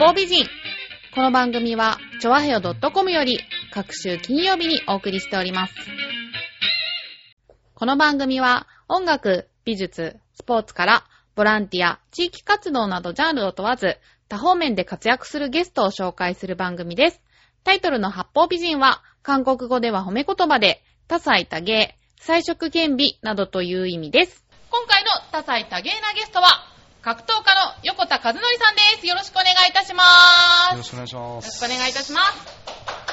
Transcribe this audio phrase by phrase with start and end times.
[0.00, 0.46] 方美人。
[1.14, 3.38] この番組は、ちょわへよ .com より、
[3.70, 5.74] 各週金曜日にお送りしております。
[7.74, 13.98] この番組は、音楽、美術、スポーツから、ボランティア、地域活動などジャンルを問わず、
[14.30, 17.20] 多方面で活躍するゲストを紹介する番組です。
[17.62, 24.46] タイトルの八方美人は、韓国語では褒め言葉で、多彩多芸、彩色兼備などという意味です。
[24.70, 26.69] 今回の多彩多芸なゲストは、
[27.02, 29.06] 格闘家の横田和則さんです。
[29.06, 30.02] よろしくお願いいたしま
[30.68, 30.72] す。
[30.72, 31.64] よろしくお願いしまよろしくす。
[31.64, 32.46] お願いいたします。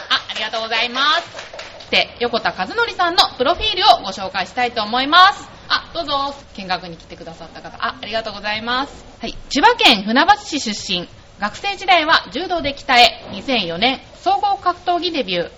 [0.10, 1.90] あ、ありがとうございます。
[1.90, 5.48] で、横田和則さんのプロフィールをご紹介したいと思います。
[5.70, 7.78] あ、どうぞ、見学に来てくださった方。
[7.78, 9.06] あ、ありがとうございます。
[9.22, 11.08] はい、千葉県船橋市出身。
[11.40, 15.52] 学生時代は柔道で鍛え、2004年、総合格闘技デビュー。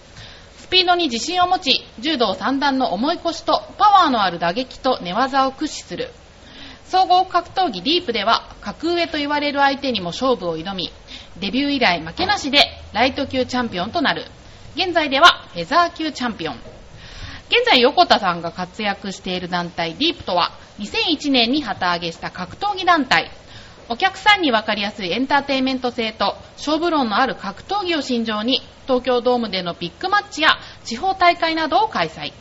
[0.59, 6.11] スピードに自信を持ち、柔道三段の重い腰とパワーのある打撃と寝技を駆使する。
[6.89, 10.91] 総合格闘技ディープでは格上と言われる相手にも勝負を挑み
[11.39, 14.25] デビュー以来負けなしでライト級チャンピオンとなる。
[14.75, 16.55] 現在ではフェザー級チャンピオン。
[17.49, 23.29] 現在横田さんが活躍している団体ディープとは2001年に旗揚げした格闘技団体。
[23.87, 32.33] お客さんに分かりやすいエンターテインメント性と勝負論のある格闘技を信条に東京ドームでのビッグマッチや地方大会などを開催。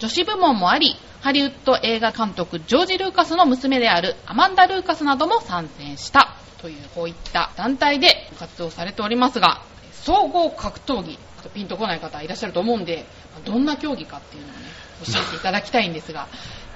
[0.00, 6.36] 女子部門もありハリウッド映画監督ジョージ・ルーカスの娘であるアマンダ・ルーカスなども参戦した。
[6.60, 11.18] というこういった団体で活動されておりますが総合格闘技
[11.54, 13.06] ピンとこない方いらっしゃると思うんで
[13.46, 14.66] どんな競技かっていうのをね
[15.06, 16.28] 教えていただきたいんですが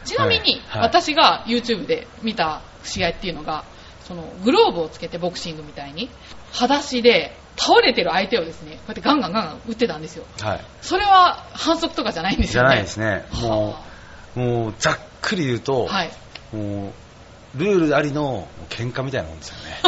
[0.06, 3.66] ちなみに私が YouTube で見た試合っていうのが
[4.00, 6.08] そのグローブをつけてボクシングみたいに
[6.52, 10.24] 裸足で倒れてる相手をですねこうやってガンガンガンガン打ってたんですよ。
[10.40, 10.60] はい。
[10.80, 12.68] それは反則とかじゃないんですよね。
[12.68, 13.24] じゃないですね。
[13.42, 13.87] もはう、
[14.38, 16.10] もう、ざっくり言うと、あはい
[16.52, 16.92] も
[17.56, 19.80] う、ルールありの喧嘩みたいなもんですよね。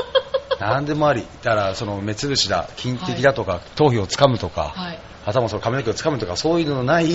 [0.60, 1.26] 何でもあり。
[1.42, 7.06] だから、その、目つぶしだ、金敵だとか、頭皮をつかむとか、はい頭その髪の毛をつかむとか、そういうののない、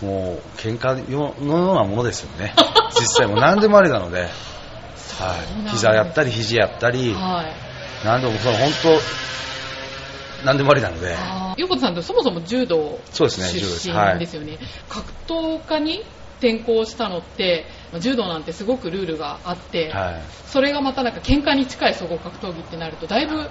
[0.00, 2.54] もう、喧嘩のようなものですよね。
[2.98, 4.30] 実際もう何でもありなので、はい。
[5.70, 7.52] 膝やったり、肘やったり、はい
[8.06, 8.88] 何でも、その、本当
[10.44, 11.16] 何でもありなので、
[11.56, 13.86] 横田さんってそもそも柔道そうですね柔道です。
[13.88, 14.14] 出はい。
[14.14, 14.58] 身ですよね、
[14.88, 16.02] 格闘家に
[16.38, 20.22] 転向したのってまあ柔道なんてすごくルールがあって、はい。
[20.46, 23.48] それがまたなんか喧嘩に近い総合格闘技ってなるとだいぶ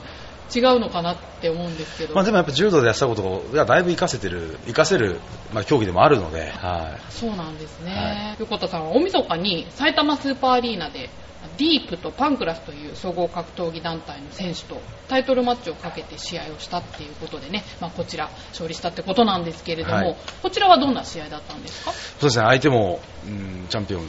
[0.54, 5.20] 違うのかなって思うんですけど、まあ、でもやっぱ柔道でやってたことがだいぶ活かせてる、活かせる、
[5.54, 11.10] まあ、競技でもあるので、はそうなんですね、は横田さんは大晦日に埼玉スーパーアリーナで
[11.58, 20.16] ディープとパンクラスという総合格闘技団体の選手とタイトルマッチをかけて試合をしたっていうことでね、まあ、こちら勝利したってことなんですけれども、はい。
[20.44, 21.92] こちらはどんな試合だったんですか？
[21.92, 24.06] い、そうですね、相手も、うん、チャンピオン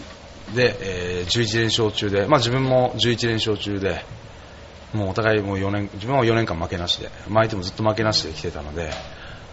[0.55, 4.05] で、えー11連勝中で、まあ、自分も11連勝中で、
[4.93, 8.91] もうお互いもう4年、自分は4年間負けなしで、まあ、相手もずっと負けなしで来てたので、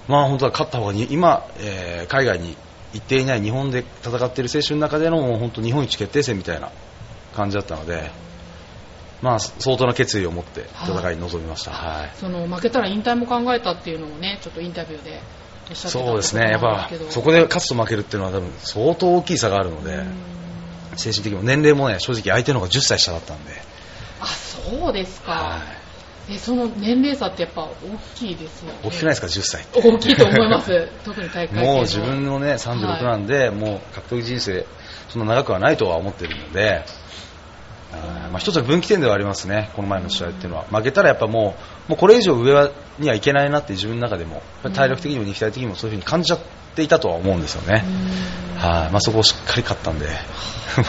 [0.08, 2.56] まあ、本当は勝った方がに、今、えー海外に
[2.94, 6.70] 行っていない日本で戦っている選手の中での本当日本一決定戦みたいな
[7.34, 8.12] 感じだったので、
[9.22, 11.72] まあ、相当な決意を持って戦いに臨みました。
[11.72, 12.12] はい。
[12.16, 15.22] その負けたら引退も考えたっていうのをねちょっとインタビューで
[15.74, 20.04] そうですね、やっぱそこで勝つと負けるっていうのは多分相当大きい差があるので、
[20.98, 23.54] 精神的にも年齢もね、正直相手の方が10歳下だったんで、
[24.20, 25.62] あそうですか、は
[26.30, 27.70] えその年齢差ってやっぱ大
[28.16, 28.80] きいですよね。
[28.84, 29.80] い、大きくないですか、10歳って。
[29.82, 30.90] 大きいと思います。
[31.04, 34.66] 特に大会もう自分のね、36なんで、もう格闘技人生、
[35.10, 36.86] そんな長くはないとは思ってるので、
[38.32, 40.66] まあ、一つは分岐点ではありますね、この前の試合っていうのは。
[40.72, 41.56] 負けたらやっぱも
[41.88, 44.42] う、もうこれ以上上はにはいけないなって自分の中でも、
[44.74, 46.40] 体力的にも肉体的にもそういうふうに感じちゃっ
[46.76, 47.84] ていたとは思うんですよね。
[48.58, 50.08] はい、まあ、そこをしっかり勝ったんで、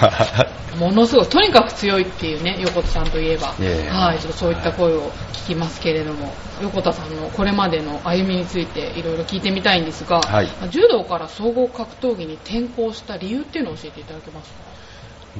[0.00, 0.46] ま あ
[0.78, 3.48] ものすごいとにかく強いっていうね横田さんといえば。
[3.48, 4.18] はい。
[4.18, 6.32] ちょっとそういった声を聞きますけれども、
[6.62, 10.48] 横田さんのこれまでの歩みについていろいろ聞いてみたいんですが、はい。
[10.70, 14.56] 柔道から総合格闘技に転向した理由っていうのを教えていただけますか？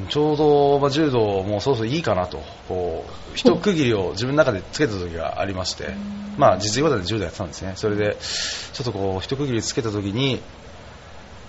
[0.09, 5.95] ちょうど、まあ、柔道もそろそろいいかなと、こう、一区切りを自分の中でつけた時がありまして、
[6.37, 7.75] まあ、実業団で柔道やってたんですね。
[7.77, 8.17] それで、
[8.73, 10.41] ちょっとこう、一区切りつけた時に、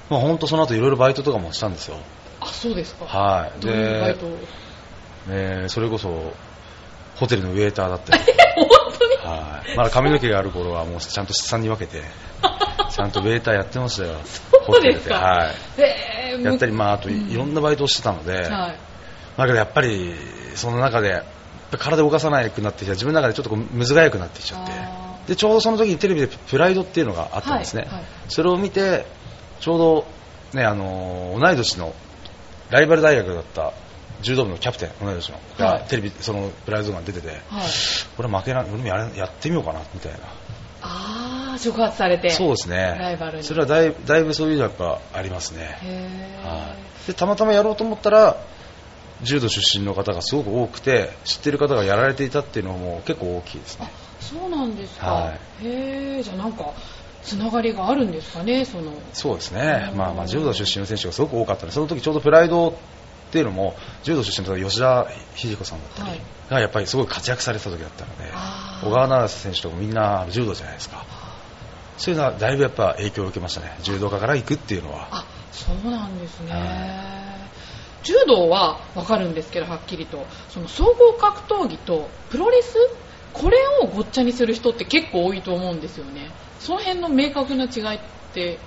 [0.09, 1.97] まあ、本当その後いろいろバイトとかもしたんですよ。
[2.39, 3.59] あそうですかはい。
[3.59, 4.37] どういうバイでト、を？
[5.29, 6.33] えーそれこそ、
[7.15, 8.23] ホテルのウェイターだったり、
[8.55, 8.67] 本
[8.99, 9.15] 当に？
[9.17, 9.75] はい。
[9.75, 12.03] まだ髪の毛がある頃はもうちゃんと質産に分けて、
[12.89, 14.15] ちゃんとウェイターやってましたよ。
[14.65, 15.15] そうですか。
[15.15, 15.55] はい。
[15.77, 18.77] えーやったり、まあ、あといいろんなバイトをしてたので、はい。
[19.37, 20.13] だけどやっぱり
[20.55, 21.23] その中で
[21.71, 24.73] 体動かさなくなってきて自分の中でちょっとこうむずがゆくなってきちゃって。
[25.29, 28.03] でちょうどその時にテレビでプライドっていうのがあったんですね、はいはい。
[28.29, 29.05] それを見て
[29.59, 30.05] ちょうど、
[30.53, 31.93] ねあのー同い年の
[32.69, 33.73] ライバル大学だった
[34.21, 35.83] 柔道部のキャプテン同い年のが、はい。
[35.87, 37.39] テレビそのプライドが出ててはい。
[38.17, 40.19] 俺負けない俺もやれやってみようかなみたいな
[41.57, 42.29] 触発されて。
[42.29, 42.95] そうですね。
[42.99, 43.43] ライバルに。
[43.43, 46.47] それはだいぶだいぶそういうのはやっぱありますね、へー。
[46.47, 48.37] はい、でたまたまやろうと思ったら
[49.23, 53.89] 柔道出身の方がすごく多くて知ってる方がやられていたっていうのも結構大きいですね。
[53.89, 55.07] あ、そうなんですか。
[55.07, 56.73] はへー、じゃあなんか、
[57.23, 58.91] つながりがあるんですかね、その。
[59.13, 59.97] そうですね、うん。
[59.97, 62.73] まあ、まあ柔道出身の選手がすごく多かったのでその時ちょうどプライドっ
[63.31, 66.19] ていうのも柔道出身の吉田秀子さんだったりはい。
[66.49, 68.31] がやっぱりすごい活躍されてた時だったので、
[68.83, 71.05] 小川七瀬選手とかみんな柔道じゃないですか
[71.97, 73.77] そういうのはだいぶやっぱ影響を受けましたね。
[73.81, 75.07] 柔道家から行くっていうのは。
[75.11, 76.51] あ、そうなんですね。
[76.51, 77.35] は
[78.03, 80.25] 柔道はわかるんですけど、はっきりと。
[80.49, 82.75] その総合格闘技とプロレス？
[83.33, 86.31] これをごっちゃにする人って結構多いと思うんですよね。
[86.59, 87.99] その辺の明確な違いっ
[88.33, 88.59] て、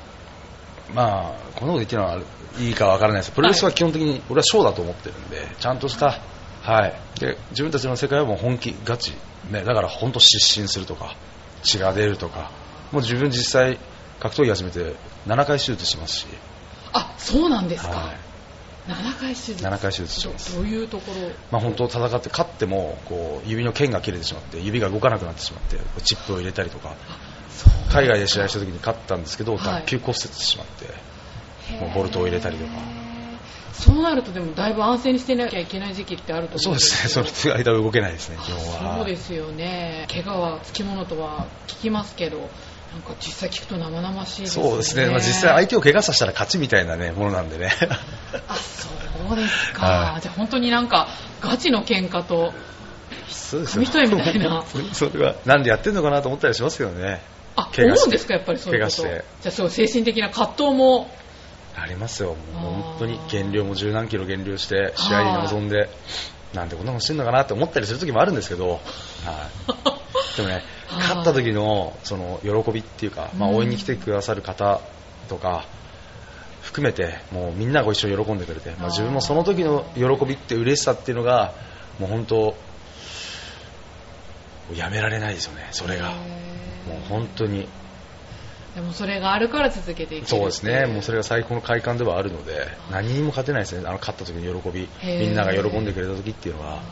[0.92, 2.20] まあこのこと言ってるのは
[2.58, 3.32] いいかわからないです。
[3.32, 6.20] プロレスは基本的に俺はショーだと思ってるんでちゃんとした
[6.62, 6.94] はい。
[7.20, 9.12] で自分たちの世界はもう本気ガチ、
[9.50, 11.16] ね、だから本当失神するとか
[11.62, 12.50] 血が出るとか
[12.92, 13.78] もう自分実際
[14.20, 14.94] 格闘技始めて
[15.26, 16.26] 7回手術しますし、
[16.92, 17.90] あ、そうなんですか。
[17.90, 19.64] はい、7回手術。
[19.64, 20.52] 7回手術します。
[20.54, 21.30] どどういうところ？
[21.50, 26.94] まあ、本当戦って勝ってもこう指の腱が切れてしまって指が動かなくなってしまってチップを入れたりとか。
[27.50, 29.82] そう海外で試合した時に勝ったんですけどはい。
[29.82, 31.80] 脱臼骨折してしまって、へー。
[31.80, 32.70] もうボルトを入れたりとか。
[33.72, 37.34] そうなるとでもだいぶ安静にしてなきゃいけない時期ってあるとそう思うんですねけど。
[37.36, 38.96] その間は動けないですね基本は。
[38.98, 40.06] そうですよね。
[40.10, 42.48] 怪我はつきものとは聞きますけど
[42.92, 44.64] なんか実際聞くと生々しいですね。
[44.64, 47.70] そうですね、まあ、実際相手を怪我させたら勝ちみたいな、ね、ものなんでね。
[48.48, 48.88] あそ
[49.32, 50.20] うですか、はい。
[50.20, 51.08] じゃあ本当になんか
[51.40, 52.52] ガチの喧嘩と
[53.28, 54.64] そうです紙一重みたいな。
[54.92, 57.20] それはなんでやってんのかなと思ったりしますけどね。
[57.56, 59.02] あ怪我思うんですかやっぱりそういうこと。
[59.02, 59.24] 怪我して。
[59.42, 61.10] じゃあそう精神的な葛藤も。
[61.80, 62.36] ありますよ。
[62.54, 65.88] 本当に減量も十何キロ減量して試合に臨んで
[66.52, 68.80] なんでこんなことしてんのかなって思ったりする時もあるんですけど、はい、
[70.38, 74.80] でもね勝った時のその喜びっていうか、まあ、うん応援に来てくださる方
[75.28, 75.64] とか
[76.62, 81.52] 含めてもうみんなが一緒に喜んでくれて、まあ、自分もその時の喜びって嬉しさっていうのが
[81.98, 82.54] もう本当
[84.74, 86.12] やめられないですよねそれが。
[86.88, 87.68] もう本当に。
[88.74, 96.82] でもそれがあるから続けていけるそうですね、もうそれれが最高の快感ではあるので、何にも勝てないですね、あの勝った時の喜び、みんなが喜んでくれた時っていうのは、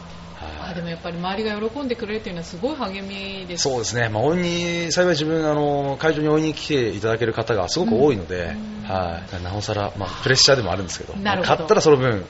[0.76, 3.64] でもやっぱり周りが喜んでくれるっていうのはすごい励みです。
[3.64, 4.42] そうですね、まあ、応援
[4.86, 8.82] に幸い自分あの会場に応援に来ていただける方がすごく多いので、うん。
[8.84, 11.50] はい、なおさら、まあ、プレッシャーでもあるんですけど、なるほど。
[11.50, 12.24] 勝ったらその分、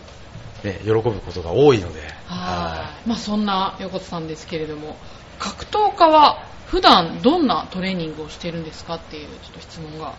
[0.65, 3.09] ね、喜ぶことが多いので、はい。
[3.09, 4.97] まあ、そんな横田さんですけれども
[5.39, 10.15] 格闘家は普段どんなトレーニングをしているんですかっていうちょっと質問が。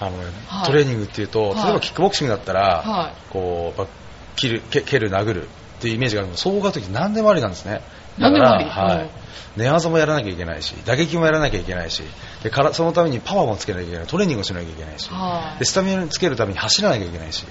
[0.00, 0.66] あのねはい。
[0.66, 1.64] トレーニングっていうと、はい。
[1.64, 3.12] 例えばキックボクシングだったら、はい。
[3.30, 3.88] こうまあ
[4.36, 5.48] 切る蹴蹴る、殴る
[5.84, 6.34] っていうイメージがあるの。
[6.34, 7.82] で総合格闘技って何でもありなんですね。
[8.18, 8.64] だ何でもあり。
[8.64, 9.02] はい。
[9.02, 9.08] うん。
[9.56, 12.02] 寝技もやらなきゃいけないし打撃もやらなきゃいけないし
[12.42, 15.58] でからそのためにパワーもつけなきゃいけないトレーニングをしなきゃいけないしはい。
[15.60, 17.44] でスタミナをつけるために走らなきゃいけないし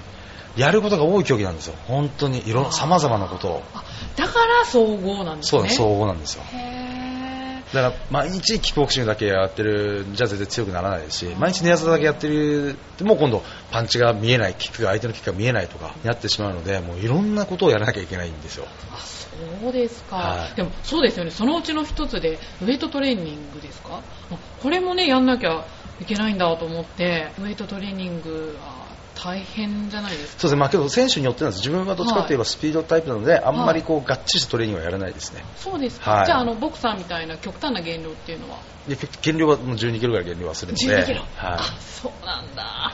[0.56, 1.74] やることが多い競技なんですよ。
[1.86, 3.62] 本当にいろさまざまなことを。
[3.72, 3.82] あ
[4.16, 5.60] だから総合なんですね。
[5.62, 6.44] そう総合なんですよ。
[6.52, 6.83] へー
[7.74, 18.66] だから毎日キックボクシングだけやってるじゃ全然強くならないですし毎日寝技だけやってるでも今度パンチが見えないキックが相手のキックが見えないとかになってしまうのでもういろんなことをやらなきゃいけないんですよ。
[18.92, 20.54] あそうですか、はい。
[20.54, 21.32] でもそうですよね。
[21.32, 24.00] そのうちの一つでウェイトトレーニングですか？
[24.30, 25.66] あこれもねやんなきゃ
[26.00, 28.73] いけないんだと思ってウェイトトレーニングあ
[29.14, 30.40] 大変じゃないですか？
[30.42, 35.44] そうですね、まあ、けど選手によってなんです自分はどっちかといえばスピードタイプなので、あんまりこうがっちりしたトレーニングはやらないですね。
[35.56, 36.26] そうですか、はい。
[36.26, 38.58] じゃああのボクサーみたいな極端な減量っていうのは？
[38.88, 41.02] で減量はもう12キロぐらい減量はするので。
[41.02, 41.28] 12キロ、はい。
[41.36, 42.92] あそうなんだ、は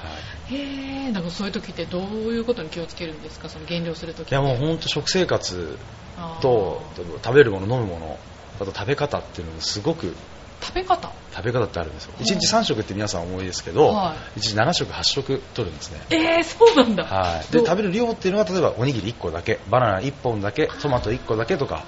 [0.50, 0.54] い。
[0.54, 1.10] へえ。
[1.12, 3.48] なんかそういう時ってどういうことに気をつけるんですか？
[3.48, 5.78] その減量する時いやもう本当食生活
[6.42, 6.82] と
[7.24, 8.18] 食べるもの飲むもの
[8.60, 10.14] あと食べ方っていうのもすごく
[10.60, 11.10] 食べ方？
[11.34, 12.12] 食べ方ってあるんですよ。
[12.18, 16.00] 1日3食って皆さん思いですけど、は1日7食8食取るんですね。
[16.10, 21.84] えー、そうなんだ、はい、で食べる量っていうのは例えばおにぎり1個だけバナナ1本だけトマト1個だけとか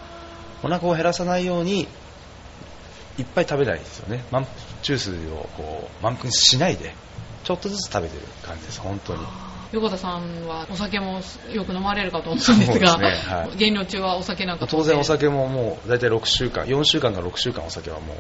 [0.63, 1.87] お腹を減らさないように
[3.19, 4.25] いっぱい食べないですよね。
[4.31, 4.47] 満
[4.83, 6.95] 中枢をこう満腹にしないで
[7.45, 9.21] ちょっとずつ食べてる感じです本当に。
[9.73, 13.09] 横田さんはお酒もよく飲まれるかと思うんですがね。
[13.27, 13.57] はい。
[13.57, 18.17] 減量中はお酒なんか当然お酒ももう大体6週間4週間から6週間お酒はもう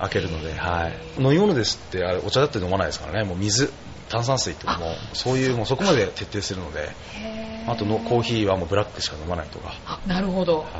[0.00, 3.24] 開けるので、はい、飲み物ですってあれお茶だって飲まないですからね。
[3.24, 3.68] もう水
[4.08, 6.90] 炭酸水っていうのもそういうもうそこまで徹底するので。
[7.68, 10.60] あとのコーヒーはもうブラックしか飲まないとか、あなるほど。
[10.60, 10.74] はい、もう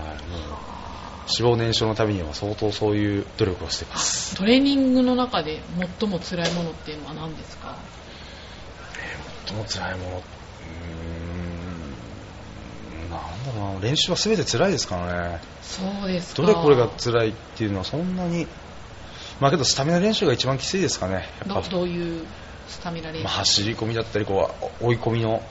[1.29, 4.35] 脂肪燃焼のためには相当そういう努力をしています。
[4.35, 5.61] トレーニングの中で
[6.01, 7.77] 最も辛いものっていうのは何ですか？
[9.47, 13.81] 最も辛いものうーんなんだろうな。
[13.81, 15.41] 練習は全て辛いですからね。
[15.63, 16.43] そうですか。
[16.43, 18.47] どれこれが辛いっていうのはそんなに
[19.41, 21.29] まあけどスタミナ練習が一番きついですかね。
[21.41, 22.27] やどっぱ、どういう
[22.69, 25.43] スタミナ練習、まあ、走り込みだったりこう追い込みの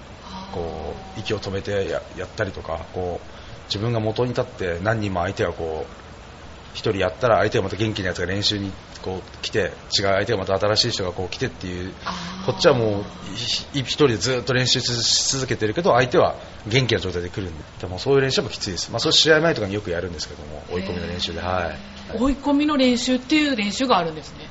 [0.53, 3.27] こう息を止めてややったりとかこう
[3.65, 6.09] 自分が元に立って何人も相手がこう
[6.74, 8.72] 一人やったら相手がまた元気なやつが練習に
[9.02, 11.94] こう来て違う相手がまた新しい人がこう来てっていう
[12.46, 13.04] こっちはもう
[13.74, 16.36] い一人でずっと練習し続けてるけど相手は
[16.68, 21.72] 元気な状態で来るんででもそういう練習もきついです、まあ、そういう試合前とかによくやるんですけども追い込みの練習で、は
[22.14, 22.18] い。
[22.18, 24.49] 追い込みの練習っていう練習があるんですね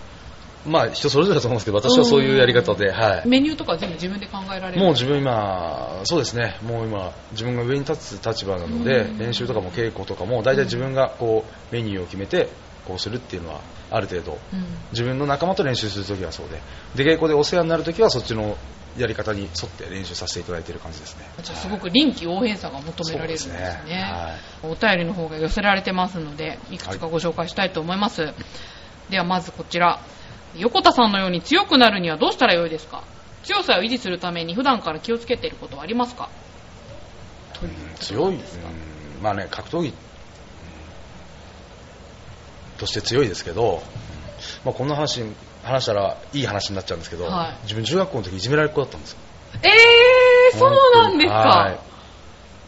[0.68, 4.80] まあ、人それぞれだと思うんですけど私はそういうやり方で、はい、メニューとか全部自分で考えられる？
[4.80, 12.48] もう自分今、そうですね、もう今、自分が上に立つ立場なのでうん、練習とかも稽古とかも、大体自分がこうメニューを決めて、
[12.86, 13.60] こうするっていうのは、
[13.90, 14.64] ある程度、うん。
[14.92, 16.48] 自分の仲間と練習するときはそう
[16.94, 18.56] で、で稽古でお世話になるときは、そっちの
[18.96, 21.24] やり方に沿って練習させていただいている感じですね。
[21.42, 23.54] じゃあすごく臨機応変さが求められるんですね。
[23.86, 24.34] ねは
[24.64, 28.32] お便りの方が寄せられてますのでいくつかご紹介したいと思います、
[29.08, 30.00] ではまずこちら
[30.58, 33.02] 横田さんのように強くなるにはどうしたらよいですか？
[33.44, 36.28] 強さを維持するために普段から気をつけていることはありますか？
[37.62, 38.68] ううん強い、うんですか？
[39.22, 39.94] まあね、格闘技うん
[42.78, 43.82] として強いですけど、
[44.64, 45.24] まあ、こんな話
[45.64, 47.62] 話したらいい話になっちゃうんですけど、はい。
[47.64, 49.18] 自分中学校の時いじめられっ子だったんですよ。
[49.62, 51.74] えー、そうなんですはい。
[51.74, 51.82] か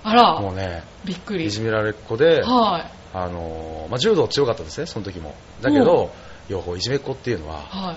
[0.02, 0.40] あら。
[0.40, 1.46] もうね、びっくり。
[1.46, 2.90] いじめられっ子で、はい。
[3.16, 5.34] あのまあ、柔道強かったんですね、その時も。
[5.62, 6.12] だけど、
[6.50, 7.96] 要はいじめっ子っていうのは、はい。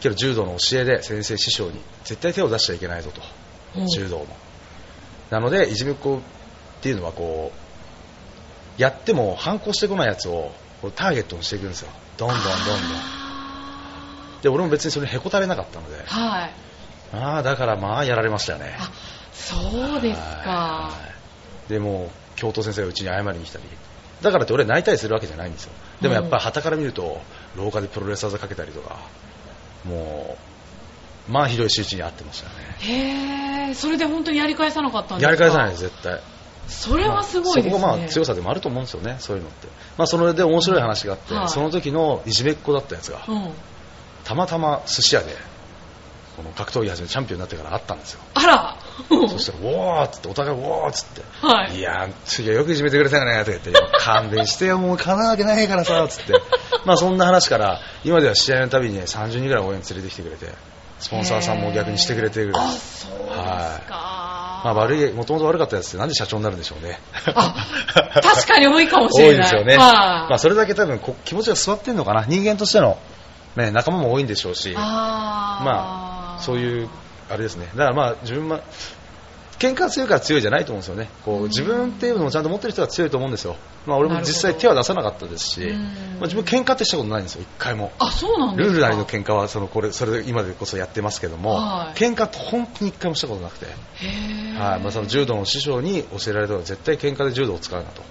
[0.00, 3.20] けど柔道の教えで先生師匠に絶対手を出しちゃいけないぞと、
[3.78, 3.86] うん。
[3.86, 4.26] 柔道も。
[5.30, 6.20] なので、いじめっ子っ
[6.80, 7.52] ていうのはこ
[8.78, 11.90] う、やっても反抗してこないやつをこうターゲットにしていくんですよ。
[12.16, 12.56] どんどんどんどん。
[12.66, 15.96] あで、俺も別にそれへこたれなかったので。
[15.96, 16.54] ー、はい。
[17.12, 18.76] ああ、だからまあやられましたよね。
[18.78, 18.90] あ
[19.32, 20.50] そうですか。
[20.50, 20.92] は
[21.68, 21.70] い。
[21.70, 23.64] でもう教頭先生がうちに謝りに来たり。
[24.22, 25.72] だからって俺泣いたりするわけじゃないんですよ。
[26.00, 27.20] でもやっぱり旗から見ると
[27.56, 28.98] 廊下でプロレス技かけたりとか
[29.84, 30.36] も
[31.28, 32.54] うまあひどい仕打ちに遭ってましたね。
[32.78, 35.30] へえそれで本当にやり返さなかったんですか？
[35.30, 36.20] やり返さないです絶対。
[36.68, 37.72] それはすごいですね。
[37.72, 39.68] そこがまあ強さでもあると思うんですよねそういうのって。
[39.96, 41.48] まあそれで面白い話があって、はい。
[41.48, 43.50] その時のいじめっ子だったやつがうん。
[44.24, 45.36] たまたま寿司屋で
[46.36, 48.20] この格闘技始めチャンピオンになってから会ったんですよ。
[48.34, 48.76] あら。
[49.28, 51.78] そしたら、おーっつって、お互い、おーっつって、はい。
[51.78, 56.34] いやー、次はよくいじめてくれたよね、とか言って、 勘弁してよ、もうかなわけないからさ、つって。
[56.84, 60.52] まあそんな話から、今では試合のたびにね、30人ぐらい応援に連れてきてくれて、
[60.98, 66.98] スポンサーさんも逆にしてくれてるですか、まあ悪い、もともと悪かったやつってなんで社長になるんでしょうね。
[67.34, 67.54] あ
[68.22, 69.36] 確かに多いかもしれない。
[69.36, 69.76] 多いですよね。
[69.76, 69.92] はい。
[70.30, 72.24] まあそれだけ多分こ気持ちが座ってんのかな。
[72.26, 72.98] 人間としての、
[73.56, 76.05] ね、仲間も多いんでしょうし、まあ
[76.40, 76.88] そういう、
[77.28, 77.66] あれですね。
[77.74, 78.60] だからまあ自分は、
[79.58, 81.08] 喧嘩が強いから強いじゃないと思うんですよね。
[81.24, 83.56] こう自分っていうのをちゃんと持ってる人は強いと思うんですよ。
[83.86, 87.90] まあ俺も実際手は出さなかったですし、うんまあ、自分喧嘩ってしたことないんですよ、一回も。
[87.98, 98.02] あそうなんですかルールなりの喧嘩はそのこれそれで今でこそやってますけども、はい喧嘩って本当に一回もしたことなくて、はいまあ、その柔道の師匠に教えられたのは絶対喧嘩で柔道を使うなと。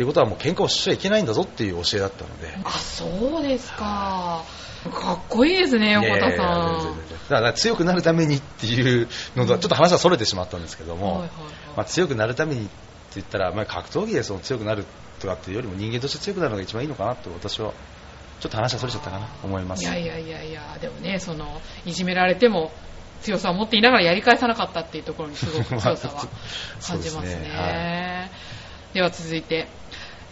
[0.00, 2.56] っていうことはもう喧嘩をしちゃいけないんだぞっていう教えだったので。
[2.64, 4.42] あそうですか。
[4.90, 6.96] かっこいいですね横田さん。
[7.28, 11.30] だから強くなるためにっていうのとはちょっと話はそれてしまったんですけども、はいはいはい。
[11.76, 12.70] まあ、強くなるためにって
[13.16, 14.86] 言ったら、まあ、格闘技でその強くなる
[15.18, 17.74] とかっていうよりも人間として強くなるのが一番いいのかなと私は
[18.40, 19.84] ちょっと話はそれちゃったかな思います。
[19.84, 22.70] いやいやいやいやでもねそのいじめられても
[23.20, 26.26] 強さを持っていながらやり返さなかったっていうところにすごく強さは
[26.80, 27.10] 感じますね。
[27.10, 28.30] そうですね。
[28.94, 29.68] では続いて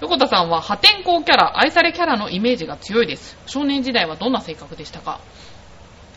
[0.00, 3.36] 横田さんは破天荒キャラ愛されキャラのイメージが強いです。
[3.46, 5.20] 少年時代はどんな性格でしたか？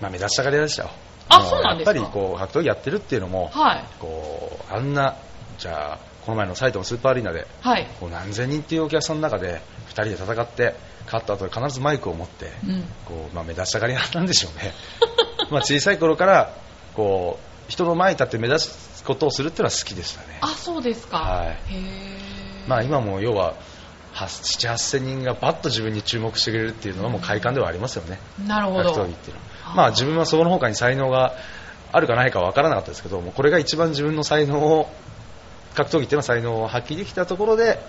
[0.02, 0.90] まあ、目立ちたがり屋でしたよ。
[1.30, 1.98] あもそうなんですか？
[1.98, 3.84] やっぱりこう格闘技やってるっていうのも、はい。
[4.00, 5.16] こうあんな
[5.58, 7.88] じゃあこの前の埼玉スーパーアリーナではい。
[8.00, 12.84] こう何千人っていうお客さんの中で2人で戦って勝った後必ずマイクを持ってうん。
[13.06, 14.74] こう、まあ、目立ちたがり屋なんでしょうね。
[15.50, 16.54] まあ小さい頃から
[16.94, 20.38] こう人の前に立って目立つことをするっていうのは好きでしたね。
[20.42, 21.58] あそうですか、はい。
[22.68, 23.56] まあ今も要は
[24.26, 29.76] 7、8000人がバッと自分に注目してくれるっていうのはもう快感ではありますよね、なるほ格闘ど技っていうのは。
[29.76, 31.34] まあ自分はその他に才能が
[31.92, 34.90] あるかないかわからなかったですけども、これが一番自分の才能を、
[35.76, 37.80] 格闘技っていうのは才能を発揮できたところで、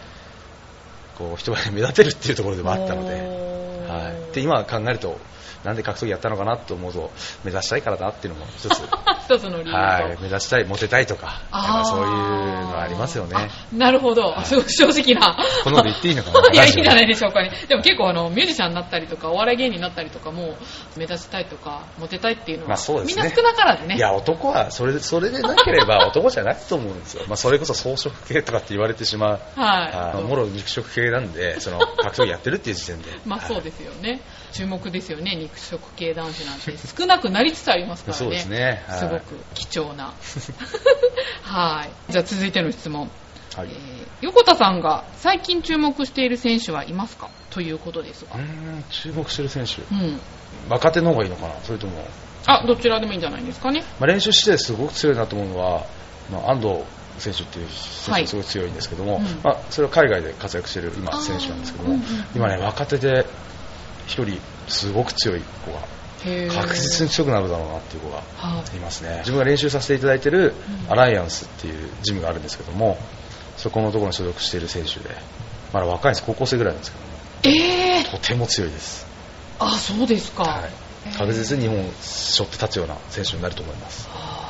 [1.18, 3.51] こう人が目立てるっていうところでもあったので、
[3.92, 5.18] はい、で今考えると
[5.64, 7.10] なんで格闘技やったのかなと思うと
[7.44, 8.82] 目指したいからだっていうのも一つ
[9.24, 9.78] 一つの理由と。
[9.78, 14.30] はい目指したいモテたいとかあーやっぱそういうのありますよねあなるほど。
[14.30, 15.36] はいすごく正直な。
[15.64, 16.48] このこと言っていいのかな？
[16.52, 17.52] いや、いいんじゃないでしょうかね。
[17.68, 20.56] でも結構あの、ミュージシャンになったりとか、お笑い芸人になったりとかも、
[20.96, 23.96] 目指したいとか、モテたいっていうのは、まあそうですねみんな少なからずね。
[23.96, 29.96] いや男はそれでそれでなければ 男じゃないと思うんですよ、まあ、それこそ草食系とかって言われてしまう、はい。
[29.96, 34.20] はいもろ肉食系なんでその格闘技やってるっていう時点でまあそうす、ですよね。
[34.52, 36.72] 注目ですよね、肉食系男子なんて。
[36.98, 38.24] 少なくなりつつありますからね。
[38.24, 40.12] そうですねはいすごく貴重な。
[41.42, 42.12] はい。
[42.12, 43.10] じゃあ続いての質問。
[43.56, 47.28] はいえー横田さんが最近注目している選手はいますか？
[47.50, 48.42] ということですがうー。
[48.42, 50.20] ん注目してる選手うん。
[50.68, 51.54] 若手の方がいいのかな？
[51.64, 52.06] それとも、
[52.46, 53.82] あ、どちらでもいいんじゃないですかね。
[53.98, 55.84] まあ、練習してすごく強いなと思うのは、
[56.30, 56.84] まあ、安藤
[57.18, 62.04] 選手っていう選はい手がすごい強いんですけども、うんまあ、それは海外で活躍している今選手なんですけども、うんうん
[62.36, 63.26] 今ね若手で
[64.12, 64.38] 一人
[64.68, 65.80] すごく強い子が
[66.62, 68.76] 確実に強くなるだろうなっていう子がはい。
[68.76, 69.18] いますね。
[69.20, 70.54] 自分が練習させていただいてる
[70.86, 70.92] うん。
[70.92, 72.98] アライアンスっていうジムがあるんですけども
[73.56, 75.16] そこのところに所属している選手で
[75.72, 76.26] まだ若いんです。
[76.26, 77.12] 高校生ぐらいなんですけども。
[77.44, 79.06] えー、とても強いです、
[79.58, 80.44] あ、そうですか。
[80.44, 84.08] はい、確実に日本を背負って立つような選手になると思います。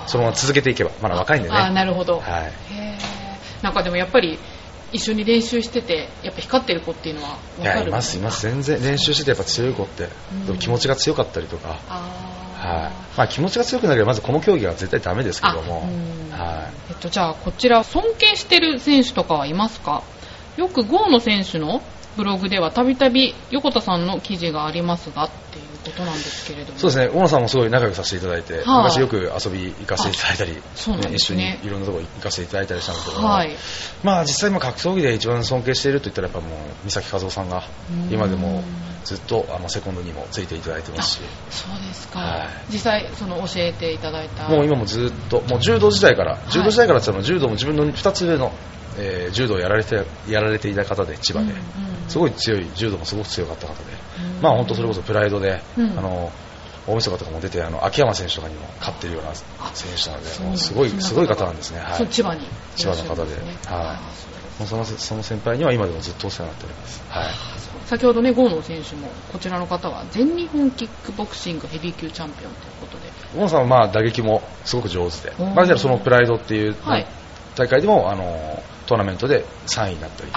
[0.08, 1.54] そのまま続けていけばまだ若いんでね。
[1.56, 2.18] あーなるほど。
[2.20, 2.52] はい。
[3.62, 4.38] なんかでもやっぱり
[4.92, 8.42] 一緒に練習しててやっぱ光ってる子っていうのは分かるいますいます。
[8.42, 10.08] 全然練習しててやっぱ強い子って、
[10.48, 10.58] うん。
[10.58, 12.92] 気持ちが強かったりとか、あはい。
[13.16, 15.88] まあ、気持ちが強くなければまずこの競技は絶対ダメですけども。
[16.30, 20.02] はえっと、じゃあこちら尊敬してる選手とかはいますか？
[20.56, 21.82] よく郷野選手の
[22.16, 26.78] ブログではたびたび横田さんの記事がありますがっていうことなんですけれども。
[26.78, 27.08] い、そうですね。
[27.08, 28.64] 大野さんもすごい仲良くさせていただいて、はい。
[28.84, 31.58] 昔よく遊び行かせていただいたり、そうなんですね。
[31.62, 33.56] 一緒にいろんなところ行かせていただいたりしたんですけども、はい。
[34.02, 38.62] まあ実際今格闘技で一番尊敬していると言ったらやっぱもう三崎和夫さんがうん今でも
[39.04, 41.20] ずっとあのセコンドにもついていただいてますし。
[41.50, 42.48] そうですか、はい。
[42.70, 44.48] 実際その教えていただいた。
[44.48, 46.50] もう今もずっともう柔道時代から、い。
[46.50, 48.52] 柔道時代からって言ったら柔道も自分の2つ上の、
[48.98, 53.80] えー柔道をやられてやられていた方で千葉で、うんうんすごい強い柔道もすごく強かった方で、
[54.36, 55.98] うんまあ本当それこそプライドで、うん。
[55.98, 56.30] あの
[56.86, 59.32] 大晦日とかも出てあの秋山選手とかにも勝ってるような
[59.72, 62.40] 選手なのですごいすごい方なんですね、はい、そう千葉に
[62.74, 63.34] 千葉の方で。
[63.66, 64.22] はい。
[64.58, 67.26] もうそのその先輩には今でもずっとお世話になっております、はい、
[67.86, 77.06] 先ほどね、郷野選手も、こちらの方は全日本キックボクシングヘビー級チャンピオンということで、大野さんはまあ打撃もすごく上手で、まあ、じゃあそのプライドっていうはい。
[77.54, 80.32] 大会でもあのトーナメントで3位になったり、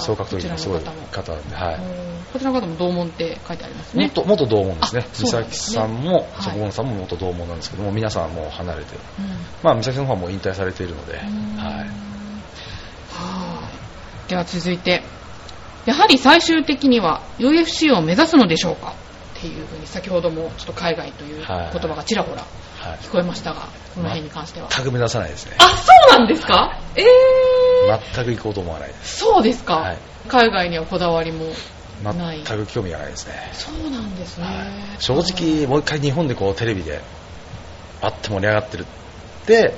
[0.00, 1.74] 総格闘技のすごい方なんで、はい。
[1.76, 1.78] う
[2.20, 2.24] ん。
[2.32, 4.10] こちらの方も同門って書いてありますね。
[4.14, 5.06] 元元同門ですね。
[5.20, 6.24] 美咲ねさんも、はい。
[6.42, 9.26] そこのさんも元同門なんですけども、皆さんもう離れて、うん。
[9.62, 11.56] まあ、美咲さんの方はもう引退されているので、うん。
[11.56, 11.84] はい、は
[14.26, 14.28] い。
[14.28, 15.02] では続いて、
[15.86, 18.94] やはり最終的には UFC を目指すのでしょうか？
[19.38, 22.44] っていうふうに先ほどもちょっと海外という言はい葉がちらほら
[22.78, 24.68] はい、聞こえましたが、この辺に関しては。
[24.68, 26.80] 全く目指さないですね、あ、そうなんですか？
[26.96, 31.46] えー、全く行こうと思わないです、そうですか、はい海外にはこだわりも
[32.04, 32.42] ない。
[32.44, 33.50] 全く興味がないですね。
[33.52, 34.44] そうなんですね。
[34.46, 34.56] はい
[35.00, 37.00] 正直、もう一回日本でこうテレビで
[38.00, 38.86] あって盛り上がってるっ
[39.46, 39.74] て、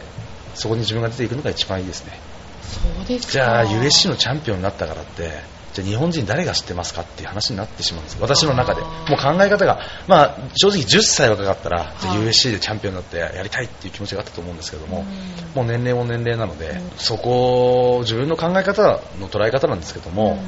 [0.55, 2.19] そこに自分が出ていくのが一番いいですね。
[2.63, 3.33] そうですか。
[3.33, 5.33] じゃあ USC のチャンピオンになったからって、
[5.75, 8.83] じゃあ日本人誰が知ってますかっていう話になってしまうんです私の中で。
[8.83, 15.57] あもーう考え方が、まあ正直10歳若かったら、じゃ USC でチャンピオンになってやりたいっていう気持ちがあったと思うんですけども、うん。
[15.57, 16.91] もう年齢も年齢なので、うん。
[16.97, 20.37] そこを自分の考え方の捉え方なんですけども、うん。
[20.37, 20.43] も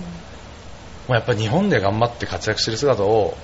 [1.08, 3.36] うやっぱり日本で頑張って活躍してる姿を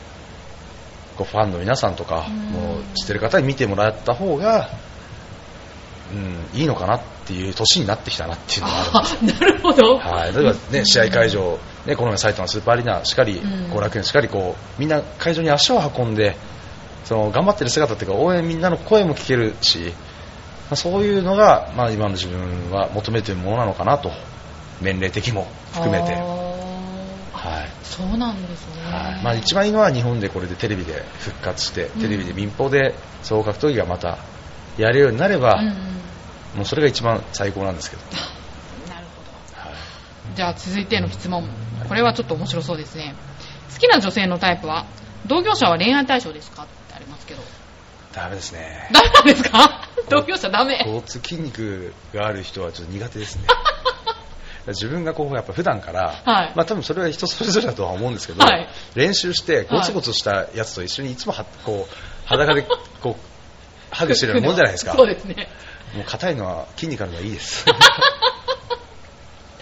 [1.17, 2.37] こうファンの皆さんとか、うん。
[2.53, 4.69] もう知ってる方に見てもらった方が、
[6.13, 9.39] うん、いいのかなっていう年になってきたなっていうのがあるんです。
[9.43, 9.99] あなるほど。
[9.99, 13.71] はい、例えば、ね、試合会場、ね、この前埼玉スーパーアリーナしかりうん。
[13.71, 16.37] 後、楽園しかりこうみんな会場に足を運んで
[17.05, 19.93] その頑張ってる姿っていうか応援みんなの声も聞けるし、
[20.71, 24.11] まあ、そういうのが、まあ、今の自分は求めているものなのかなと
[24.81, 26.15] 年齢的も含めて、
[27.33, 27.69] はい。
[27.83, 28.83] そうなんですね。
[28.85, 29.23] はい。
[29.23, 32.01] まあ、一番いいのは日本でこれでテレビで復活して、うん。
[32.01, 34.19] テレビで民放で総合格闘技がまた
[34.79, 35.93] やれるようになれば、うんうん
[36.55, 38.03] もうそれが一番最高なんですけど、
[38.93, 39.69] なるほど。
[39.69, 39.77] はい
[40.37, 41.49] じゃあ続いての質問。
[41.89, 43.15] これはちょっと面白そうですね。
[43.73, 44.87] 好きな女性のタイプは
[45.27, 47.43] 同業者は恋愛対象ですかってありますけど。
[48.15, 49.89] ダメですねダメなんですか？
[50.11, 50.79] 同業者ダメ。
[50.79, 53.43] 交通筋肉がある人はちょっと苦手ですね
[54.69, 61.95] 自分がこうやっぱ普段から、はいまあ多分それは人それぞれだとは思うんですけど、はい練習してゴツゴツしたやつと一緒にいつもはこう
[62.29, 62.63] 裸で
[63.01, 65.49] こうハグしてるようなもんじゃないですか そうですね。
[65.95, 67.65] もう硬いのは筋肉あるのはいいです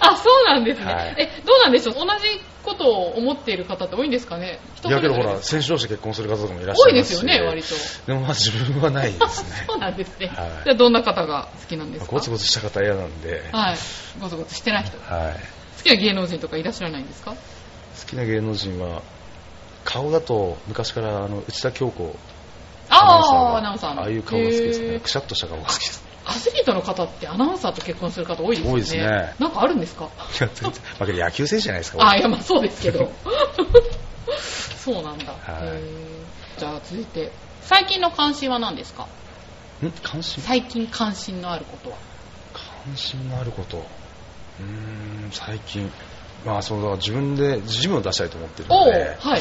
[0.02, 0.92] あ、そうなんですね。
[0.92, 1.94] はいえ、どうなんでしょう？
[1.94, 4.58] 同じことを思っている方って多いんですかね？
[4.76, 7.74] 人いやけどほら、選手同士で結婚する方とかもいらっしゃいまし多いですすよね、割と。
[8.06, 9.64] でもまあ自分はないですね。
[9.68, 10.28] そうなんですね。
[10.28, 12.12] はいじゃあどんな方が好きなんですか？
[12.12, 13.76] ゴツゴツした方嫌なんで、はい。
[14.20, 14.96] ゴツゴツしてない人。
[14.98, 15.82] 好はい。
[15.82, 17.32] きな芸能人とかいらっしゃらないんですか？
[17.32, 17.36] 好
[18.06, 19.02] きな芸能人は、
[19.84, 22.16] 顔だと昔からあの内田京子
[22.88, 22.96] あ
[23.54, 24.02] あ、アナウンサーの。
[24.02, 24.98] ああいう顔が好きですね。
[25.00, 26.02] くしゃっとした顔が好きです。
[26.24, 28.72] アスリートの方ってアナウンサーと結婚する方多いですよね。
[28.74, 30.10] 多いですねなんかあるんですか？
[30.40, 32.08] いや全然まあ野球選手じゃないですか。
[32.10, 33.10] あ、いや、まあそうですけど。
[34.76, 35.32] そうなんだ。
[35.32, 35.80] はい
[36.58, 39.08] じゃあ続いて、最近の関心は何ですか？
[39.82, 39.90] ん？
[40.02, 40.42] 関心？
[40.42, 41.96] 最近関心のあることは。
[42.84, 43.78] 関心のあること。
[43.78, 45.90] うーん、最近。
[46.44, 49.40] まあ、その、だ自分でジムを出したいと思ってるので、はい。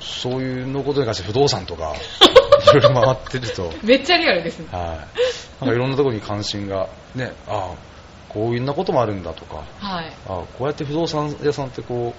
[0.00, 1.94] そういうのことに関して不動産とか、
[2.72, 4.66] いろいろ回ってると、めっちゃリアルですね。
[4.70, 4.84] はい。
[4.84, 7.90] なんかいろんなところに関心が、ね、ああ、
[8.28, 10.12] こういうなこともあるんだとか、はい。
[10.28, 12.14] ああこうやって不動産屋さんってこ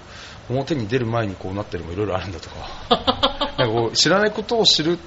[0.48, 2.56] う、表に出る前にこうなってるのもいろいろあるんだとか、
[3.58, 4.98] なんかこう知らないことを知る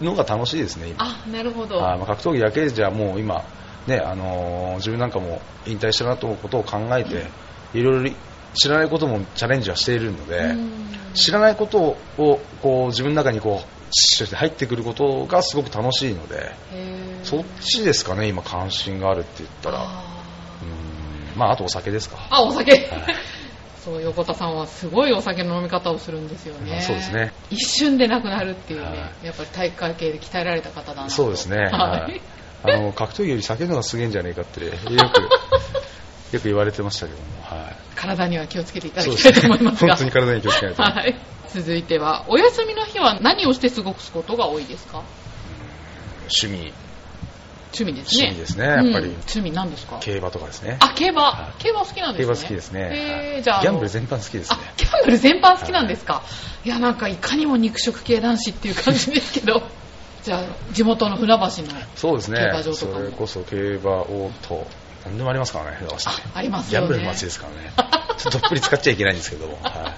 [0.00, 1.04] のが楽しいですね、今。
[1.04, 1.76] あ、なるほど。
[1.76, 3.44] はいまあ、格闘技だけじゃもう今、
[3.86, 7.26] ねあのー自分なんかも引退したなと思うことを考えて、
[7.74, 8.12] いろいろ
[8.54, 16.52] 知らないこともチャレンジはしているので、うん知らないことをこう自分の中にこう入ってくることがすごく楽しいので、
[17.22, 20.24] そっちですかね、今関心があるって言ったら、あ
[20.62, 22.16] うんまあ、あとお酒ですか。
[22.16, 22.72] ーあ、お酒。
[22.72, 22.82] はい
[23.84, 26.70] そう、横田さんはすごいお酒の飲み方をするんですよね。
[26.70, 27.34] まあそうですね。
[27.50, 31.10] 一瞬でなくなるっていうね、はやっぱり体育会系で鍛えられた方だなと。
[31.10, 32.20] そうですね、ははいい。
[32.62, 34.78] あの格闘技より酒の方がすげえんじゃねえかってよく
[36.34, 39.96] よく言われてましたけども、はい、体には気をつけていただそうきたいと思いますが。
[39.96, 41.16] 本当に体に気をつけないと、はい。
[41.48, 45.02] 続いては、お休みの日は何をして過ごすことが多いですか？
[46.42, 46.72] 趣味、
[47.72, 48.26] 趣味ですね。
[48.26, 49.98] 趣味ですねやっぱりうん趣味何ですか？
[50.00, 50.78] 競馬とかですね。
[50.80, 51.52] あ、競馬は。
[51.58, 52.34] い競馬好きなんですね。
[52.34, 52.82] 競馬好きですね。
[52.82, 54.58] はいへーじゃあ、ギャンブル全般好きですね。
[54.60, 56.22] あ、ギャンブル全般好きなんですか、
[56.64, 59.62] い、や、なんかいかにも肉食系男子っていう感じですけど。
[60.24, 61.50] じゃあ、地元の船橋の。
[61.96, 64.66] そうですね競馬場とかもそれこそ競馬、オート、
[65.06, 66.86] 何でもありますからね、船橋ってあ、ありますよね。
[66.86, 67.72] ギャンブルの街ですからね。
[68.18, 69.92] ちょっとどっぷり使っちゃいけないんですけども、は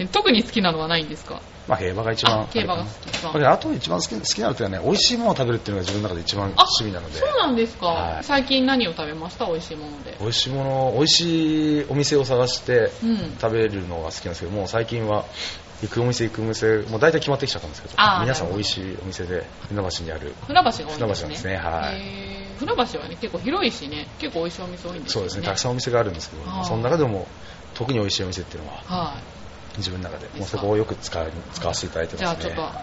[0.00, 0.06] い。
[0.08, 1.40] 特に好きなのはないんですか？
[1.66, 3.08] まあ、競馬が一番あ競馬が好き。
[3.08, 8.24] 一番あと一番好き好きなのっていうのはね、美味しいものを食べるっていうのが自分の中で一番あ趣味なので、そうなんですか、はい。
[8.24, 9.46] 最近何を食べました？
[9.46, 10.16] 美味しいもので。
[10.20, 13.36] 美味しいもの、美味しいお店を探してうん。
[13.40, 15.24] 食べるのが好きなんですけども、最近は
[15.82, 20.96] 行くお店行くお店、もう大体決まってきちゃったんですけど皆さん美味しいお店で、船橋にある、船橋が多いんですね。
[20.96, 25.20] 船橋なんですねはい船橋はね、結構広いしね、結構美味しいお店多いんですよね。
[25.20, 27.28] そうですね、たくさんお店があるんですけど、その中でも
[27.74, 29.78] 特に美味しいお店っていうのははい。
[29.78, 32.82] 自分の中で、もうそこをよく使い使わせていただいてじゃあちょっますね。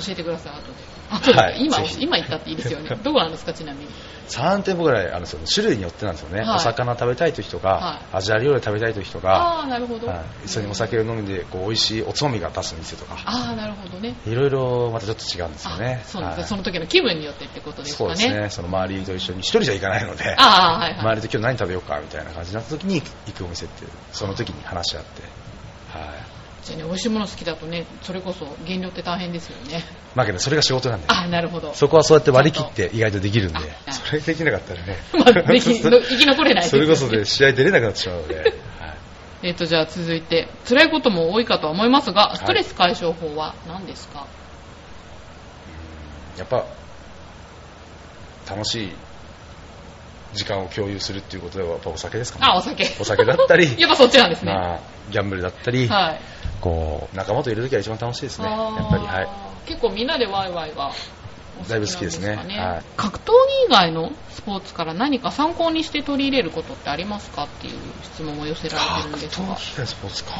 [0.00, 0.72] と教えてください、後で。
[1.10, 2.96] 後で、はい今今言ったっていいですよね。
[3.02, 3.90] どこなんですか、ちなみに。
[4.28, 5.40] 3店舗ぐらいあるんですよ。
[5.52, 6.40] 種類によってなんですよね。
[6.40, 10.06] はいお魚食べたい時とか、はアジア料理食べたい時とか、ああー、なるほど。
[10.06, 14.16] はい、一緒にお酒を飲んでこう美味しいおつまみが出す店とか、ああ、なるほどね。
[14.26, 16.08] いろいろまたちょっと違うんですよねあ。
[16.08, 18.16] そうですねはいその時の気分によってってことですかね。
[18.16, 18.50] そうですね。
[18.50, 21.00] その周りと一緒に一人じゃ行かないので、ああ、はいはい。
[21.00, 25.22] 周りと今日何食べようかみたいな感じになった時に行くお店っていう、その時に話し合って、
[25.98, 26.31] はい。
[26.62, 29.82] じゃあね、美味しいもの好きだとね、それこそ減量って大変ですよね。
[30.14, 31.74] まあけどそれが仕事なんで、ああ、なるほど。
[31.74, 33.58] そこはそうやって割り切って意外とできるんで。
[33.86, 38.54] あ、それできなかったらね、 まあ、できの生き残れないですそれこそで試合出れなくなってしまうので、 はい。
[39.42, 44.26] えっ、と、じゃあ続いて、辛いことも多いかとは思いますが、ストレス解消法は何ですか、
[46.38, 46.64] やっぱ
[48.48, 48.92] 楽しい
[50.34, 52.46] 時間を共有するっていうことではやっぱお酒ですかね。
[52.46, 52.86] あ、お酒。
[53.00, 54.52] お酒だったり やっぱそっちなんですね。
[54.52, 54.78] まあ、
[55.10, 56.20] ギャンブルだったり、はい。
[56.62, 58.46] こう仲間といる時が一番楽しいですね。
[58.46, 59.68] やっぱりはい。
[59.68, 60.92] 結構みんなでワイワイが
[61.60, 62.36] おだいぶ好きですね。
[62.36, 62.84] はい。
[62.96, 63.32] 格闘技
[63.68, 69.46] 以外のスポーツから何か参考にして取り入れることってありますかっていう質問も寄せられてるん格ですが。
[69.48, 69.80] 闘技。
[69.80, 70.30] のスポーツか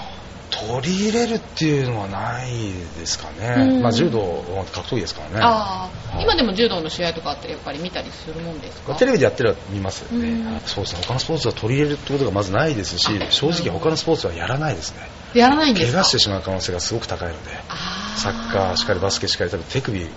[0.53, 2.51] 取り入れるっていうのはない
[2.99, 3.83] ですかね、うん。
[3.83, 5.41] まあ、柔道は格闘技ですからね。
[5.41, 6.23] はい。
[6.23, 8.95] 今でも柔道の試合とかってやっぱり見たりするもんですか？
[8.97, 11.03] テレビでやってるは見ますよね、そうですね。
[11.07, 13.31] 他のスポーツは取り入れるってことがまずないですしあ。
[13.31, 15.01] 正直他のスポーツはやらないですね。
[15.35, 15.93] やらないんですか？
[15.93, 20.11] 怪我してしまう可能性がすごく高いのであサッカーしかりバスケしかり多分手首をね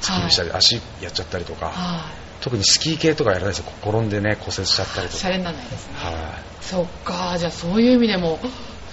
[0.00, 2.04] 突き指したり、は足やっちゃったりとかは
[2.40, 3.72] 特にスキー系とかやらないですよ。
[3.82, 5.10] 転んでね骨折しちゃったりい。
[5.10, 5.18] とか。
[5.18, 5.94] シャレにならないですね。
[5.96, 6.14] はい。
[6.62, 8.38] そっか、じゃあそういう意味でも、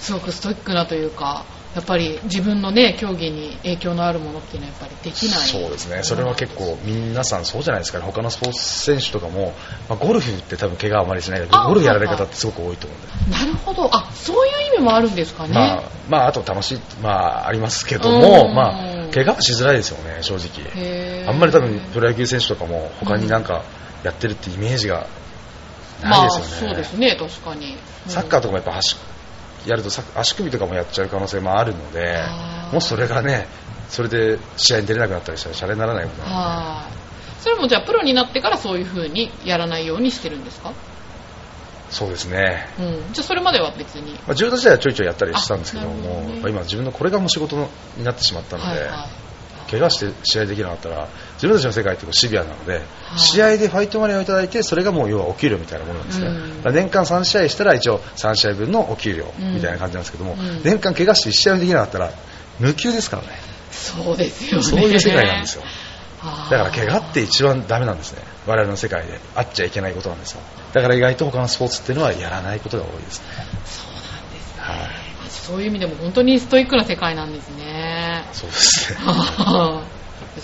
[0.00, 5.40] すごくストイックなというか、やっぱり自分のね、競技に影響のあるものっていうのはやっぱりできない。
[5.40, 9.54] そうですねそれは結構皆さんそうじゃないですかね他のスポーツ選手とかも、
[9.88, 13.90] まあ、ゴルフって多分怪我はあまりしないけどあゴルフやられる方ってすごく多いと思うんで、なるほど。
[13.94, 15.54] あ、そういう意味もあるんですかね。
[15.54, 23.62] まあ、まああと楽しい、まあ、ありますけども、うんまあ、怪我はしづらいですよね正直あんまり多分プロ野球選手とかも他になんか
[24.02, 25.06] やってるってイメージが
[26.02, 26.72] ないですよね。
[26.72, 27.76] まあ、そうですね、確かに。
[28.06, 28.96] サッカーとかもやっぱ足
[29.66, 32.16] やるとさ足首とかもやっちゃう可能性もあるので
[32.72, 33.46] もしそれがね
[33.88, 37.42] それで試合に出れなくなったりしたらシャレにならないことなのではい。
[37.42, 40.72] それもじゃあ、プロになってからそういう風にやらないようにしてるんですか？
[41.88, 43.12] そうですね、うん。
[43.12, 44.12] じゃあ、それまでは別に。
[44.26, 47.56] まあ、柔道時代はちょいちょいやったりしたんですけどもどね今自分のこれがもう仕事
[47.96, 49.08] になってしまったので、はいはい。
[49.70, 52.82] 怪我して試合できなかったら自分たちの世界ってこうシビアなので、
[53.16, 53.18] い。
[53.18, 56.74] 試合でファイトマネーをいただいてそれがもう要はお給料みたいなものなんですね、うん。
[56.74, 60.62] 年間3試合したら一応3試合分のお給料みたいな感じなんですけども、うん。
[60.62, 62.12] 年間怪我して1試合もできなかったら
[62.58, 63.28] 無給ですからね。
[63.70, 64.64] そうですよね。
[64.64, 65.62] そういう世界なんですよ。
[66.50, 68.22] だから怪我って一番ダメなんですね。
[68.46, 69.20] 我々の世界で。
[69.36, 70.40] あっちゃいけないことなんですよ。
[70.72, 73.20] だから意外と他のスポーツっていうのはやらないことが多いです。
[73.20, 73.26] ね
[73.64, 74.62] そうなんですね。
[74.62, 75.07] はい
[75.48, 78.22] そういう意味でも本当にストイックな世界なんですね。
[78.32, 78.98] そうですね。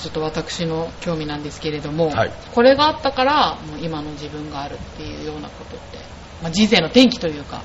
[0.01, 2.31] ちょっと私の興味なんですけれども、はい。
[2.55, 5.99] これがあったからもう今の自分があるっていうようなことって、
[6.43, 7.61] まあ、人生の転機というか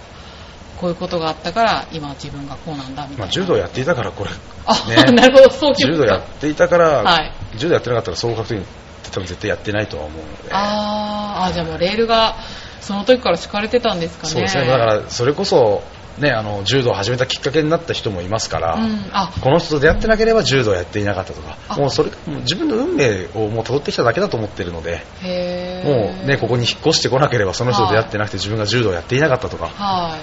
[0.78, 4.30] こういうことがあったから今自分がこうなんだみたいな、まあ、柔道やっていたからこれ、
[4.66, 5.04] あ、ね。
[5.16, 7.32] なるほどそう柔道やっていたから、はい。
[7.56, 8.66] 柔道やってなかったら総合格闘技っ
[9.04, 10.50] て多分絶対やってないとは思うので。
[10.52, 12.36] あーあじゃあもうレールが
[12.82, 14.30] その時から敷かれてたんですかね。
[14.34, 14.68] そうですね。
[14.68, 15.84] だからそれこそ、
[16.20, 19.32] ね、あの柔道を始めたきっかけになった人もいますから、うん、あ。
[19.42, 21.78] この人と出会ってなければ柔道をやっていなかったとかあ。
[21.78, 30.20] もうそれ自分の運命をもう辿ってきただけだと思ってるのでへもう、ね、ここに引っ越してこなければその人と出会ってなくて自分が柔道をやっていなかったとかはい。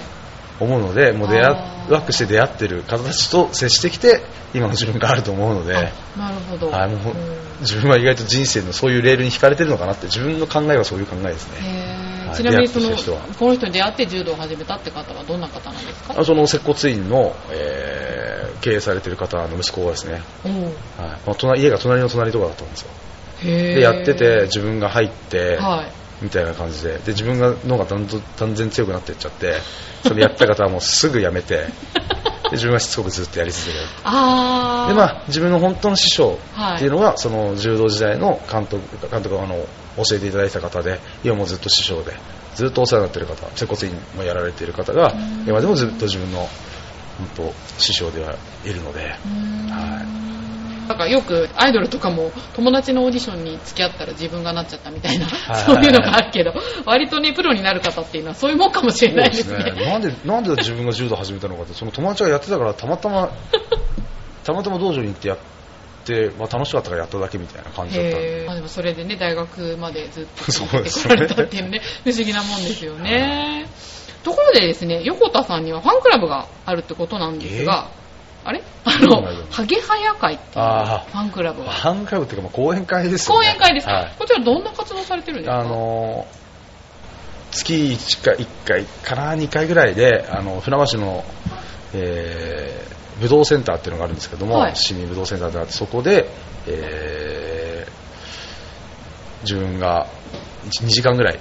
[0.58, 1.50] 思うのでもう出会
[1.90, 4.22] ワックして出会ってる方たちと接してきて
[4.54, 5.76] 今の自分があると思うので。
[5.76, 7.46] あなるほど、はい、もうほんうん。
[7.60, 12.36] 自分は意外と人生のそういうレールに惹かれてるのかなって自分の考えはそういう考えですねはい。
[12.36, 12.90] ちなみにその
[13.38, 16.14] この人に出会って柔道を始めたって方はどんな方なんですか？
[16.20, 20.22] あその接骨院の、えー経営されてる方の息子がですね、はい。
[20.98, 22.88] まあ、隣家が隣の隣とかだったんですよ。
[23.44, 25.92] へでやってて自分が入って、はい。
[26.24, 26.94] みたいな感じで。
[26.98, 29.54] で自分が脳がだんだん断然強くなっていっちゃって
[30.02, 31.66] それやった方はもうすぐやめて
[32.50, 33.78] で自分はしつこくずっとやり続ける。
[34.04, 34.88] あー。
[34.88, 36.38] でまあ、自分の本当の師匠
[36.76, 39.64] っていうのが、その柔道時代の監督監督があの
[39.96, 42.12] 教えていただいた方で今もずっと師匠で
[42.54, 45.48] ずっとお世話になっている方接骨院もやられている方がうん。
[45.48, 46.48] 今でもずっと自分の本
[47.36, 49.00] 当師匠ではいるので
[49.70, 50.26] は
[50.88, 55.62] なんかよくアイドルとかも友達のオーディションに付き合ったら自分がなっちゃったみたいな、はい。
[55.66, 56.54] そういうのがあるけど
[56.84, 59.58] 割とねプロになる方っていうのはそういうもんかもしれないですね。
[59.58, 63.30] なんでなんで自分が柔道始めたのかってその友達がやってたからたまたま
[64.44, 65.55] たまたま道場に行ってやって、
[66.38, 68.44] まあ、楽しかったからやっただけみたいな感じだったんで。
[68.46, 73.66] まあでもそれでね大学までずっと そう続けてこられたっていうね 不思議なもんですよね。
[74.24, 77.88] ところでですね横田さんにはファンクラブがあるってことなんですが、
[78.44, 78.62] あれ？
[78.84, 81.72] あのハゲハヤ会っていうあファンクラブは。
[81.72, 83.46] ファンクラブっていうかまあ講演会ですよね。
[83.46, 84.12] 講演会ですか、はい。
[84.18, 85.58] こちらどんな活動されてるんですか？
[85.60, 86.26] あの
[87.52, 91.24] 月1回 ,1 回から2回ぐらいであの船橋の、
[91.94, 94.76] えー武道センターっていうのがあるんですけども、はい。
[94.76, 96.28] 市民武道センターってあってそこで、
[96.66, 97.96] えー
[99.42, 100.08] 自分が
[100.82, 101.38] 2時間ぐらい、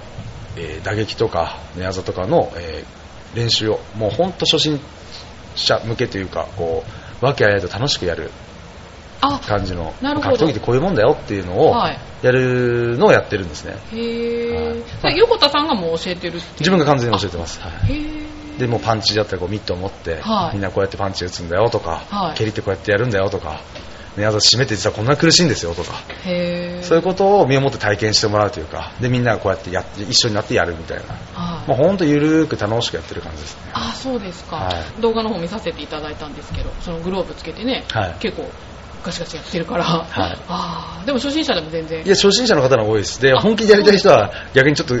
[0.56, 4.80] えー打撃とか寝技とかの、えー練習をもう本当初心
[5.54, 6.84] 者向けというかこ
[7.20, 8.30] う和気あいあいと楽しくやる
[9.20, 11.98] あ感じの格闘技ってこういうもんだよっていうのをはい。
[12.22, 15.18] やるのをやってるんですね、へえ、はい。
[15.18, 17.92] 横田さんがもう教えてる自分が完全に教えてます、はい。
[17.92, 18.25] へえ
[18.58, 20.54] でもうパンチだったらこうミットを持って、はい。
[20.54, 22.34] みんなこうやってパンチ打つんだよとか、はい。
[22.36, 23.60] 蹴りってこうやってやるんだよとか
[24.16, 25.92] 寝技締めて実はこんな苦しいんですよとか、
[26.82, 31.68] そういうことを身をもって体験してもらうというかでみんながこうやってや一緒になってやるみたいな、はい。
[31.68, 35.00] もうほんとゆるーく楽しくやってる感じですねあそうですか、はい。
[35.02, 38.14] 動画の方見させていただいたんですけどそのグローブつけてね、はい。
[38.20, 38.50] 結構
[39.04, 40.38] ガシガシやってるから、はい。
[40.48, 42.04] あーでも初心者でも全然。
[42.04, 43.20] いや初心者の方の方が多いです。
[43.20, 44.94] であ本気でやりたい人は逆にちょっと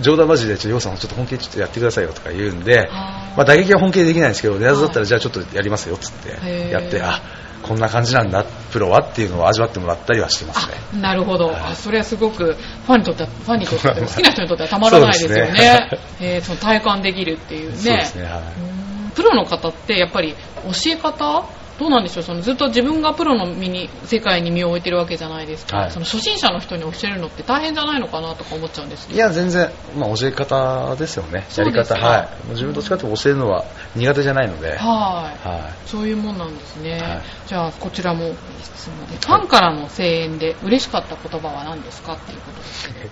[0.00, 2.88] 冗談交じりでちょっとヨウさんちょっと本気でちょっとやってくださいよとか言うんで
[3.36, 7.22] まあ、打撃は本気でできないんですけど寝技だったらじゃあちょっとやりますよっつってやってあ
[7.62, 10.74] こんな感じなんだプロはっていうのを味わってもらったりはしてますね。
[10.94, 11.56] あなるほど、はい。
[11.72, 15.52] あそれはすごくファンにとってはファンにとっては好きな人にとってはたまらないですよね。
[15.52, 15.98] ね。
[16.20, 17.76] えーその体感できるっていうね。
[17.76, 18.70] そうですねはい
[19.10, 21.44] プロの方ってやっぱり教え方？
[21.78, 22.22] どうなんでしょう？
[22.22, 25.90] そのずっと自分がプロの身に世界に身を置いてるわけじゃないですか、はい。
[25.90, 29.16] その初心者の人に教えるのって大変じゃないのかなとか思っちゃうんですけど。
[29.16, 31.46] いや全然、まあ、教え方ですよね。
[31.56, 31.94] やり方。
[31.96, 32.50] はい。
[32.50, 33.64] 自分どっちかというと教えるのは
[33.96, 34.78] 苦手じゃないので、はい。
[34.78, 37.22] はそういうもんなんですね、はい。
[37.46, 42.12] じゃあこちらも質問でファンからの声援で嬉しかった言葉は何ですか？
[42.12, 43.08] っていうことですけど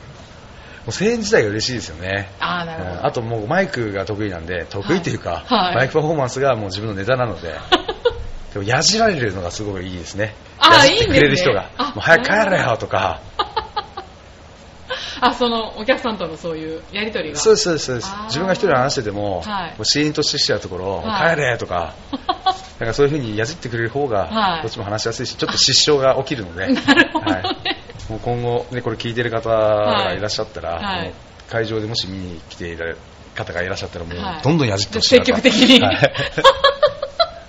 [0.89, 2.31] い、もう声援自体が嬉しいですよね。
[2.41, 3.07] ああなるほど、うん。
[3.07, 5.75] あともうマイクが得意なんで得意というか、はい。
[5.75, 7.55] マイクパフォーマンスがもう自分のネタなので。
[8.53, 10.35] でもやじられるのがすごくいいですね。
[10.63, 11.65] やじってくれる人が。
[11.65, 11.69] ね。
[11.77, 13.21] あもう早く帰れよとか。
[15.21, 17.39] あ、その、お客さんとのそういうやりとりが。
[17.39, 19.71] そうですそうです自分が一人で話してても、はい。
[19.71, 21.37] こうシーンとしてしちゃうところ、はい。
[21.37, 21.95] 帰れとか。
[22.79, 24.63] なんかそういう風にやじってくれる方が、はい。
[24.63, 26.69] こっちも話しやすいしちょっと失笑が起きるので。
[26.73, 27.33] なるほどね。
[27.33, 27.57] はい、
[28.09, 31.13] もう今後、ね、これ聞いてる方がいらっしゃったら、はい。
[31.49, 32.97] 会場でもし見に来ている
[33.35, 34.43] 方がいらっしゃったらもう、はい。
[34.43, 35.81] どんどんやじってほしい積極的に。
[35.81, 36.13] はい。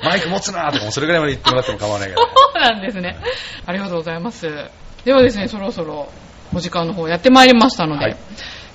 [0.03, 2.27] マイク持つなとかもうそれぐらいまで言ってもらっても構わないから。
[2.31, 3.17] そうなんですね。
[3.65, 4.47] ありがとうございます。
[5.05, 6.09] ではですね、そろそろ
[6.53, 8.17] お時間の方やってまいりましたので、はい。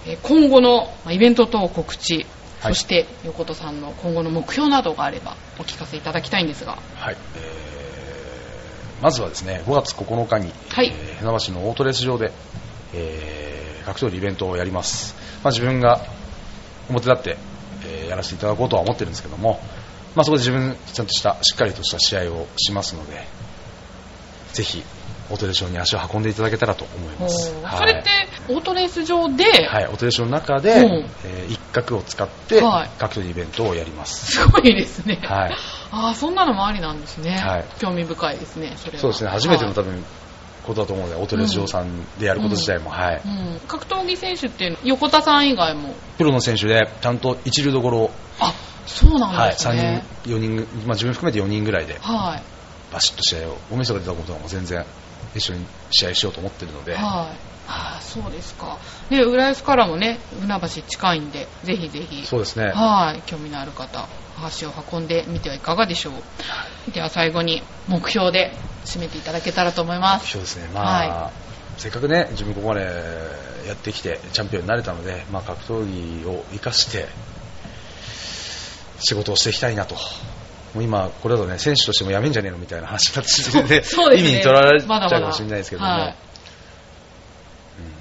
[0.06, 2.26] えー今後のまあイベント等告知、
[2.60, 2.74] はい。
[2.74, 6.78] そして横戸さんの今後の目標などがあればお聞かせいただきたいんですが。
[6.96, 7.73] はい、えー
[9.02, 10.92] まずはですね5月9日に、はい。
[10.94, 12.32] えー船橋のオートレース場で、
[12.94, 16.00] えー格闘技イベントをやります、まあ、自分が
[16.88, 17.36] 表立って、
[17.86, 19.60] えーやらせていただこうとは思ってるんですけども、
[20.14, 23.26] まあ、そこで自分ちゃんとしたしっかりとした試合をしますので
[24.52, 24.82] ぜひ
[25.30, 27.78] オートレース場に足を運んでいただけたらと思います、はい。
[27.78, 28.10] それって
[28.48, 31.10] オートレース場で、はい、オートレース場の中で、うん。
[31.24, 32.90] えー一角を使ってはい。
[33.00, 35.18] 格闘技イベントをやります、すごいですね。
[35.24, 35.56] はい
[35.90, 37.38] ああ、そんなのもありなんですね。
[37.38, 37.64] はい。
[37.78, 39.00] 興味深いですね、それは。
[39.00, 39.30] そうですね。
[39.30, 39.74] 初めてのはい。
[39.74, 40.04] 多分
[40.64, 43.22] ことだと思うのでオートレース場さんでやること自体も、はい。
[43.24, 47.98] うん、格闘技選手っていうの横田さん以外も、プロの選手でちゃんと一流どころ。
[47.98, 48.52] を、あ
[48.86, 50.04] そうなんはい、ですね。
[50.24, 52.42] 3人、4人、まあ、自分含めて4人ぐらいではい。
[52.92, 54.84] バシッと試合を、お店が出たことはもう全然
[55.34, 57.00] 一緒に試合しようと思ってるので、はい。
[57.66, 58.78] ああ、そうですか。
[59.10, 64.06] で、浦安からもね、船橋近いんで、ぜひぜひ、そうですね、はい、興味のある方、
[64.42, 66.92] 足を運んでみてはいかがでしょう。
[66.92, 68.52] では最後に目標で
[68.84, 70.32] 締めていただけたらと思います。
[70.32, 71.32] そうですね、まあ、は
[71.78, 72.82] せっかくね、自分ここまで
[73.66, 77.08] やってきてチャンピオンになれたので、まあ、格闘技を生かして
[79.00, 79.96] 仕事をしていきたいなと。
[80.74, 83.84] もう今、これだとね、選手としてもやめんじゃねえのみたいな話になってしまって
[84.18, 86.02] 意味に取られちゃうまだまだかもしれないですけども、はいう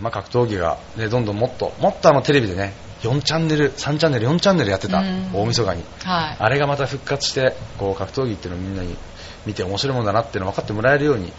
[0.01, 5.83] んまあ、格闘技が、ね、どんどんもっと、もっとあのテレビでね、4チャンネル、3チャンネル、4チャンネルやってた、うん大晦日に。
[6.03, 6.35] はい。
[6.39, 8.95] あれがまた復活して、こう格闘技っていうのをみんなに
[9.45, 11.31] 見て面白いものだなっていうのを分かってもらえるように、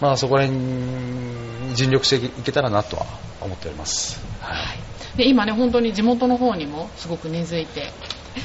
[0.00, 3.06] まあそこら辺に尽力していけたらなとは
[3.40, 4.20] 思っております。
[4.40, 4.90] はい。
[5.16, 7.90] で今ね本当に地元の方にもすごく根付いて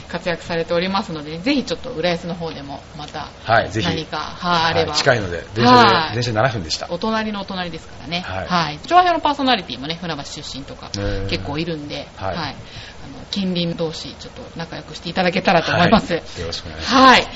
[0.10, 3.88] 活躍されておりますのでぜひちょっと浦安の方でもまたはい、ぜひ。
[3.88, 6.88] 何か、はい、あればはい近いので、電車はいで、電車で7分でした。
[6.90, 16.96] お隣のお隣ですからねはいはい調和表のパーソナリティもね船橋出身とかー結構いるんで、ははいいあの近隣同士ちょっと仲良くしていただけたらと思います、はいよろしくお願いします。
[16.96, 17.28] はい。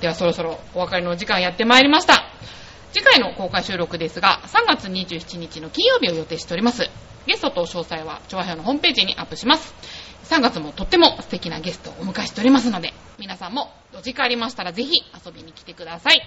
[0.00, 2.30] ではそろそろお別れのお時間やってまいりました。
[2.92, 6.88] 次回の公開収録ですが、3月27日の金曜日を予定しております。
[7.26, 9.74] ゲストと詳細は、調和表のホームページにアップします。
[10.28, 16.20] 3月もとっても素敵なゲストをお迎えしておりますので、皆さんもお時間ありましたらぜひ遊びに来てください。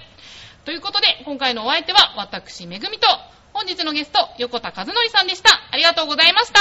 [0.65, 3.07] ということで、今回のお相手は私、めぐみと、
[3.53, 5.51] 本日のゲスト、横田和則さんでした。
[5.71, 6.59] ありがとうございました。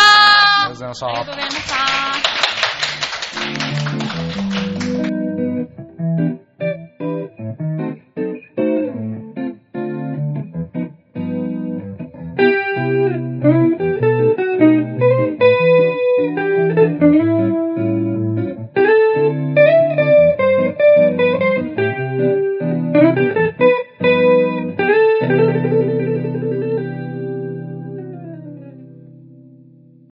[0.66, 1.06] ありがとうございました。
[1.06, 1.68] ありがとうございまし
[8.04, 8.09] た。